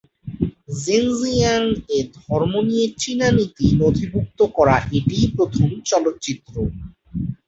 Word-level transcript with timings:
জিনজিয়াং-এ 0.79 1.97
ধর্ম 2.17 2.53
নিয়ে 2.67 2.85
চীনা 3.01 3.27
নীতি 3.37 3.67
নথিভুক্ত 3.81 4.39
করা 4.57 4.75
এটিই 4.97 5.25
প্রথম 5.37 5.69
চলচ্চিত্র। 5.89 6.53